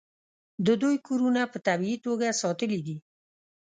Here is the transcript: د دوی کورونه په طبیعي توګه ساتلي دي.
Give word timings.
د 0.65 0.67
دوی 0.81 0.95
کورونه 1.07 1.41
په 1.51 1.57
طبیعي 1.67 1.97
توګه 2.05 2.37
ساتلي 2.41 2.79
دي. 2.87 2.97